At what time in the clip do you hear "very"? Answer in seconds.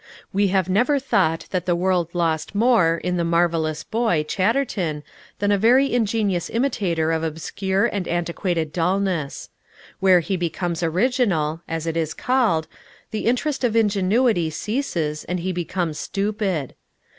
5.59-5.93